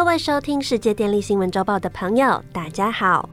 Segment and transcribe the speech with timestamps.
[0.00, 3.28] 各位收听世界电力新闻周报的朋友，大家好。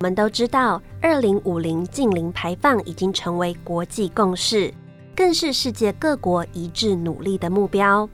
[0.00, 4.70] 我们都知道，二零五零净零排放已经成为国际共识，
[5.16, 8.06] 更是世界各国一致努力的目标。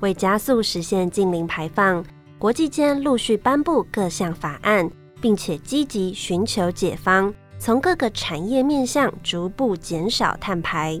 [0.00, 2.04] 为加速实现净零排放，
[2.40, 4.90] 国际间陆续颁布各项法案，
[5.20, 11.00] 并且积极寻求解方，从各个产业面向逐步减少碳排。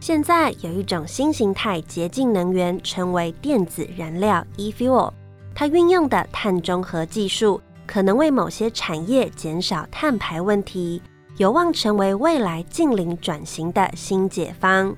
[0.00, 5.12] 现在有一种新形态洁净能源，称为电子燃料 （e-fuel）。
[5.54, 11.02] 它运用的碳中和技术，可能为某些产业减少碳排问题，
[11.36, 14.94] 有望成为未来近零转型的新解方。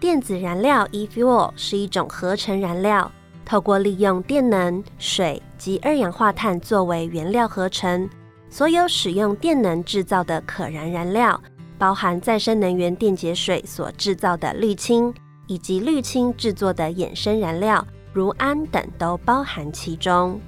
[0.00, 3.10] 电子燃料 e-fuel 是一种合成燃料，
[3.44, 8.08] 透过利用电能、水及二氧化碳作为原料合成。
[8.50, 11.40] 所有使用电能制造的可燃燃料，
[11.78, 15.12] 包含再生能源电解水所制造的氯氢，
[15.46, 17.84] 以及氯氢制作的衍生燃料。
[18.14, 20.40] 如氨等都包含其中。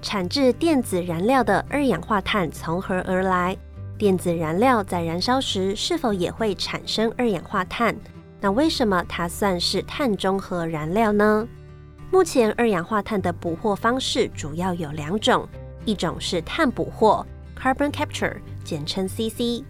[0.00, 3.54] 产制电子燃料的二氧化碳从何而来？
[3.98, 7.94] 电子燃料在燃烧时是否也会产生二氧化碳？
[8.40, 11.46] 那为什么它算是碳中和燃料呢？
[12.10, 15.46] 目前二氧化碳的捕获方式主要有两种，
[15.84, 17.26] 一种是碳捕获
[17.60, 19.62] （carbon capture），简称 CC，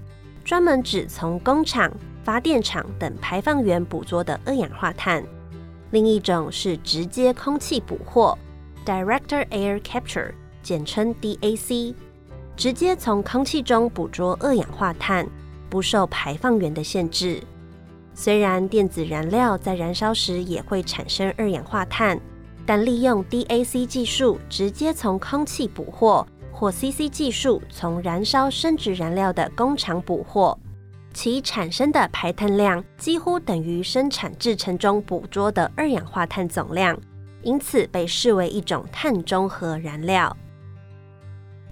[0.45, 1.91] 专门指从工厂、
[2.23, 5.25] 发电厂等排放源捕捉的二氧化碳。
[5.91, 8.37] 另一种是直接空气捕获
[8.85, 11.95] （Director Air Capture），简称 DAC，
[12.57, 15.27] 直接从空气中捕捉二氧化碳，
[15.71, 17.43] 不受排放源的限制。
[18.13, 22.21] 虽然电子燃料在燃烧时也会产生二氧化碳，
[22.67, 30.59] 但利用 DAC 技术直接从空气捕获，或 CC 技术从燃烧生质燃料的工厂捕获。
[31.21, 36.97] 其产生的排碳量几乎等于生产制成中捕捉的二氧化碳总量，
[37.43, 40.37] 因此被视为一种碳中和燃料。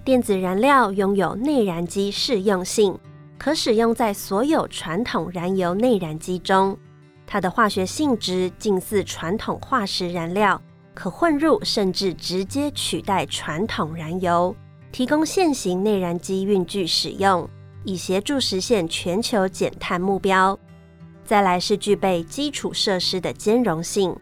[0.03, 2.99] 电子燃料拥有内燃机适用性，
[3.37, 6.77] 可使用在所有传统燃油内燃机中。
[7.25, 10.61] 它的化学性质近似传统化石燃料，
[10.93, 14.53] 可混入甚至直接取代传统燃油，
[14.91, 17.49] 提供现行内燃机运具使用。
[17.83, 20.57] 以协助实现全球减碳目标。
[21.25, 24.15] 再来是具备基础设施的兼容性，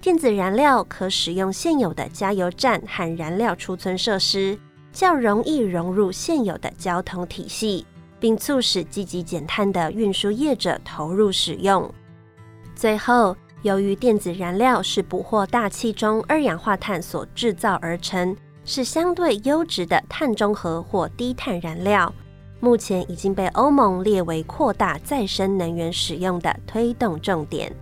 [0.00, 4.58] 电子燃料可使用现有的加油站和燃料储存设施，
[4.92, 7.86] 较容易融入现有的交通体系，
[8.18, 11.88] 并促使积极减碳的运输业者投入使用。
[12.74, 22.12] 最后，由于电子燃料是捕获大气中二氧化碳所制造而成，是相对优质的碳中和或低碳燃料。
[22.60, 27.74] 目前已经被欧盟列为扩大再生能源使用的推动重点。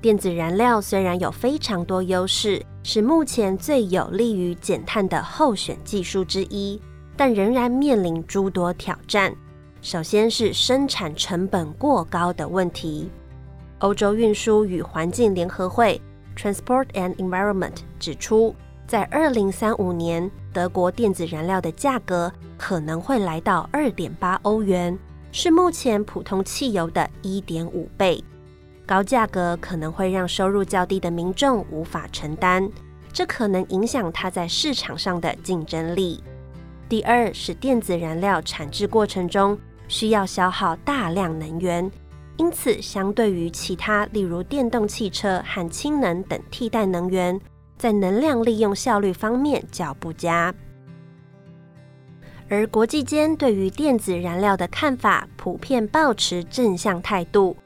[0.00, 6.80] 电子燃料虽然有非常多优势，是目前最有利于减碳的候选技术之一，
[7.16, 9.32] 但仍然面临诸多挑战。
[9.80, 13.10] 首先是生产成本过高的问题。
[13.80, 16.00] 欧洲运输与环境联合会
[16.36, 18.54] （Transport and Environment） 指出。
[18.92, 24.98] 在二零三五年，德国电子燃料的价格可能会来到二点八欧元，
[25.30, 28.22] 是目前普通汽油的一点五倍。
[28.84, 32.70] 高价格可能会让收入较低的民众无法承担，
[33.14, 36.22] 这可能影响它在市场上的竞争力。
[36.86, 41.90] 第二是电子燃料产制过程中需要消耗大量能源，
[42.36, 47.40] 因此相对于其他，例如电动汽车和氢能等替代能源。
[47.82, 50.54] 在能量利用效率方面较不佳，
[52.48, 57.56] 而国际间对于电子燃料的看法普遍保持正向态度。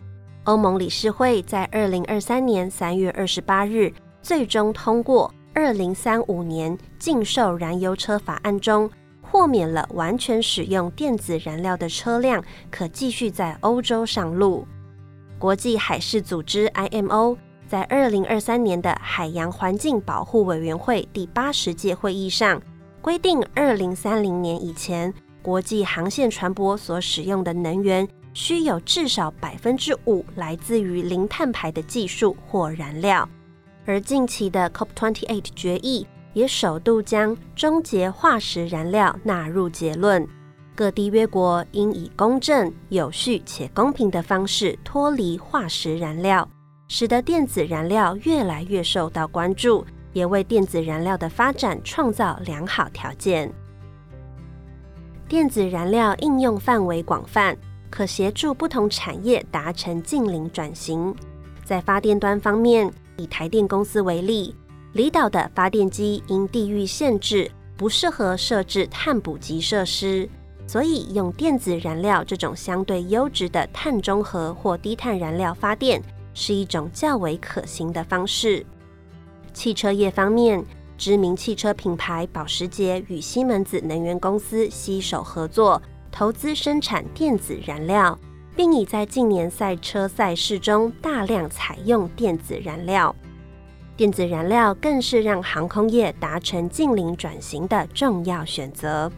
[0.45, 8.91] 欧盟理事会在二零二三年三月二十八日最终通过二零三五年禁售燃油车法案中，
[9.21, 14.67] 豁免了完全使用电子燃料的车辆可继续在欧洲上路。
[15.39, 17.37] 国际海事组织 IMO。
[17.69, 22.63] 在二零二三年的海洋环境保护委员会第八十届会议上，
[23.03, 33.29] 规定二零三零年以前，国际航线船舶所使用的能源需有至少百分之五来自于零碳排的技术或燃料。
[33.85, 40.25] 而近期的 COP28 决议也首度将终结化石燃料纳入结论，
[40.77, 46.49] 各缔约国应以公正、有序且公平的方式脱离化石燃料。
[46.89, 53.53] 使得电子燃料越来越受到关注，也为电子燃料的发展创造良好条件。
[55.29, 57.57] 电子燃料应用范围广泛，
[57.91, 61.15] 可协助不同产业达成近零转型。
[61.65, 64.55] 在发电端方面，以台电公司为例，
[64.93, 70.29] 离岛的发电机因地域限制，不适合设置碳捕集设施，
[70.69, 76.01] 所以用电子燃料这种相对优质的碳中和或低碳燃料发电，
[76.37, 78.65] 是一种较为可行的方式。
[79.55, 80.63] 汽车业方面，
[80.99, 85.81] 知名汽车品牌保时捷与西门子能源公司携手合作，
[86.13, 88.19] 投资生产电子燃料，
[88.55, 93.17] 并已在近年赛车赛事中大量采用电子燃料。
[93.97, 99.11] 电子燃料更是让航空业达成近零转型的重要选择。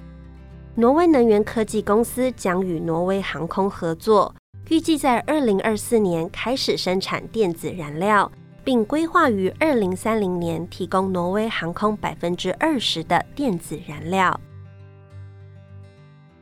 [0.77, 4.33] 挪威能源科技公司将与挪威航空合作，
[4.69, 8.31] 预计在二零二四年开始生产电子燃料。
[8.69, 14.39] 并规划于二零三零年提供挪威航空百分之二十的电子燃料。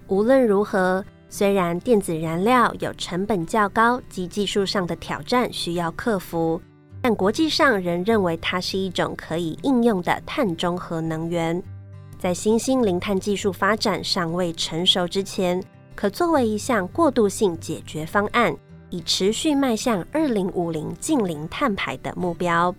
[0.08, 6.60] 无论如何，虽然电子燃料有成本较高及技术上的挑战需要克服，
[7.00, 11.62] 但国际上仍认为它是一种可以应用的碳中和能源。
[12.18, 15.62] 在新兴零碳技术发展尚未成熟之前，
[15.96, 18.56] 可作为一项过渡性解决方案。
[18.88, 22.72] 以持续迈向二零五零近零碳排的目标。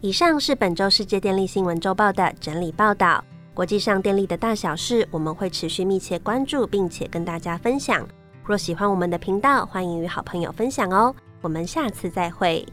[0.00, 3.22] 以上是本周世界电力新闻周报的整理报道。
[3.52, 8.06] 国际上电力的大小事，我们会持续密切关注，并且跟大家分享。
[8.44, 11.12] 若喜欢我们的频道，欢迎与好朋友分享哦。
[11.40, 12.64] 我们下次再会。